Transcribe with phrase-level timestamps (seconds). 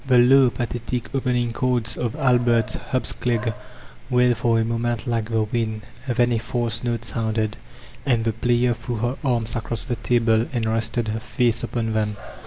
[0.07, 3.53] The low, pathetic opening chords of Albert*s "Herbst Klage"
[4.09, 7.55] wailed for a moment like the wind; then a false note sounded,
[8.03, 12.17] and the player threw her anns across the table and rested her face upon them.